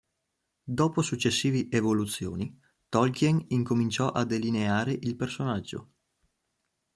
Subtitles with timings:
[0.63, 2.59] Dopo successive evoluzioni,
[2.89, 5.89] Tolkien incominciò a delineare il personaggio.